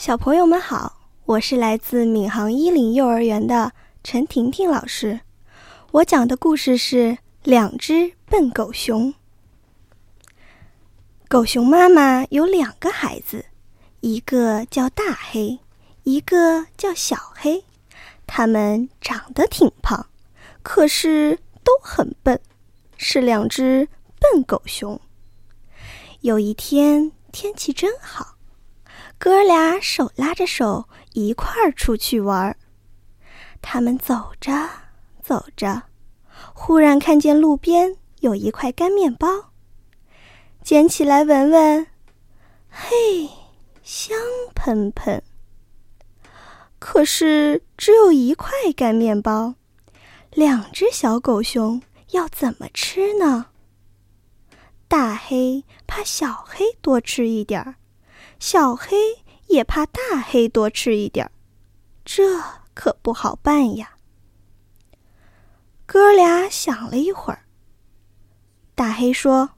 [0.00, 3.70] 小朋友们好，我是来自闵行一林幼儿园的
[4.02, 5.20] 陈婷婷老师。
[5.90, 7.12] 我讲的故事是
[7.44, 9.12] 《两只笨狗熊》。
[11.28, 13.44] 狗熊妈妈有两个孩子，
[14.00, 15.58] 一个叫大黑，
[16.04, 17.62] 一个叫小黑。
[18.26, 20.06] 他们长得挺胖，
[20.62, 22.40] 可是都很笨，
[22.96, 23.86] 是两只
[24.18, 24.98] 笨狗熊。
[26.22, 28.36] 有一天，天气真好。
[29.22, 32.56] 哥俩手拉着手一块儿出去玩儿。
[33.60, 34.50] 他们走着
[35.22, 35.82] 走着，
[36.54, 39.28] 忽然看见路边有一块干面包，
[40.62, 41.86] 捡起来闻闻，
[42.70, 43.28] 嘿，
[43.82, 44.16] 香
[44.54, 45.22] 喷喷。
[46.78, 49.54] 可是只有一块干面包，
[50.30, 51.82] 两只小狗熊
[52.12, 53.48] 要怎么吃呢？
[54.88, 57.74] 大黑怕小黑多吃一点儿。
[58.40, 61.30] 小黑也怕大黑多吃一点儿，
[62.06, 62.40] 这
[62.72, 63.96] 可不好办呀。
[65.84, 67.44] 哥俩想了一会儿，
[68.74, 69.50] 大黑说：“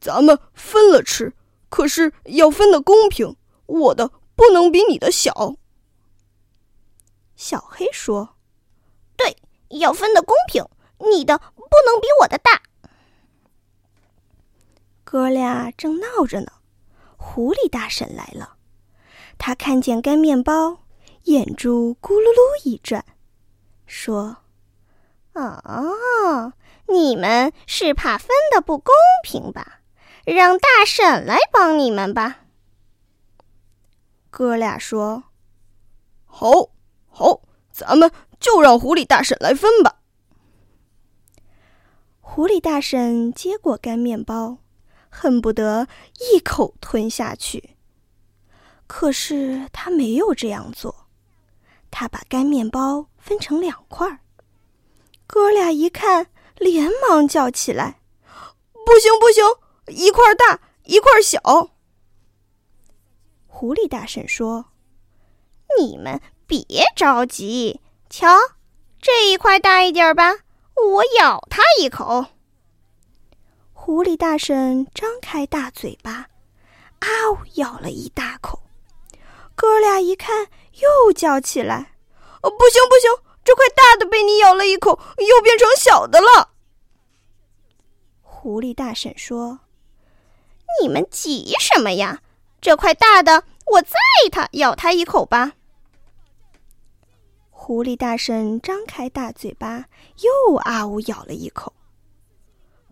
[0.00, 1.34] 咱们分了吃，
[1.68, 5.56] 可是要分的公平，我的不能比你的小。”
[7.36, 8.36] 小黑说
[9.14, 9.36] ：“对，
[9.78, 10.64] 要分的公平，
[11.10, 12.62] 你的不能比我的大。”
[15.04, 16.52] 哥俩正闹着呢。
[17.38, 18.56] 狐狸大婶来了，
[19.38, 20.80] 他看见干面包，
[21.26, 23.04] 眼珠咕噜噜一转，
[23.86, 24.38] 说
[25.34, 26.52] ：“哦，
[26.88, 29.82] 你们是怕分的不公平吧？
[30.24, 32.40] 让大婶来帮你们吧。”
[34.30, 35.22] 哥俩说
[36.26, 36.70] ：“好，
[37.08, 40.00] 好，咱们就让狐狸大婶来分吧。”
[42.20, 44.58] 狐狸大婶接过干面包。
[45.08, 45.88] 恨不得
[46.32, 47.76] 一口吞下去，
[48.86, 51.06] 可是他没有这样做。
[51.90, 54.20] 他把干面包分成两块儿。
[55.26, 58.00] 哥俩一看，连忙叫起来
[58.86, 59.44] ：“不行，不行！
[59.86, 61.70] 一块大，一块小。”
[63.46, 64.66] 狐狸大婶说
[65.78, 66.64] ：“你们别
[66.94, 68.28] 着急，瞧，
[69.00, 70.32] 这一块大一点吧，
[70.74, 72.26] 我咬它一口。”
[73.88, 76.28] 狐狸大婶张开大嘴巴，
[76.98, 78.60] 啊呜，咬了一大口。
[79.54, 81.94] 哥俩一看，又叫起来
[82.44, 86.50] ：“哦，不行不行，这块大的被你咬了一口，又变成小的了。”
[88.20, 89.60] 狐狸大婶说
[90.82, 92.20] ：“你们急什么呀？
[92.60, 93.96] 这块大的，我再
[94.30, 95.52] 它咬它一口吧。”
[97.48, 99.86] 狐狸大婶张开大嘴巴，
[100.18, 101.72] 又啊呜咬了一口。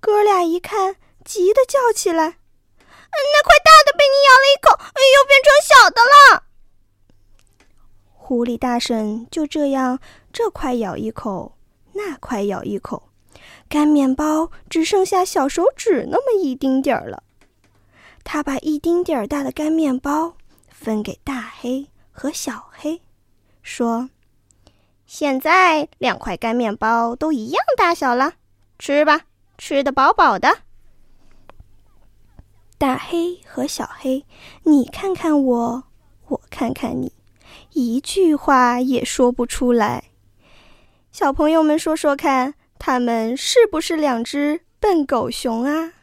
[0.06, 0.94] 哥俩一看，
[1.24, 2.38] 急得叫起来
[2.78, 6.44] ：“那块大的被你咬了一口，又变成小的了。”
[8.14, 9.98] 狐狸大婶就这样，
[10.32, 11.58] 这块咬一口，
[11.94, 13.08] 那块咬一口，
[13.68, 17.24] 干面包只剩下小手指那么一丁点儿了。
[18.22, 20.36] 他把一丁点儿大的干面包
[20.68, 23.02] 分给大黑和小黑，
[23.60, 24.08] 说
[25.04, 28.34] ：“现在两块干面包都一样大小了，
[28.78, 29.22] 吃吧。”
[29.58, 30.58] 吃的饱饱的，
[32.78, 34.24] 大黑和小黑，
[34.64, 35.84] 你看看我，
[36.28, 37.12] 我看看你，
[37.72, 40.04] 一句话也说不出来。
[41.10, 45.94] 小朋友们说说看，他们是不是两只笨狗熊啊？